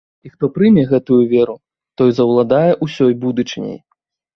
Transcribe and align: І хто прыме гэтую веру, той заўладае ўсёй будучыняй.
І 0.27 0.29
хто 0.33 0.45
прыме 0.55 0.83
гэтую 0.93 1.21
веру, 1.35 1.55
той 2.03 2.09
заўладае 2.23 2.67
ўсёй 2.89 3.13
будучыняй. 3.25 3.79